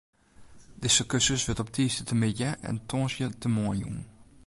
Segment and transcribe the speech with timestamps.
[0.81, 3.99] Dizze kursus wurdt op tiisdeitemiddei en tongersdeitemoarn jûn.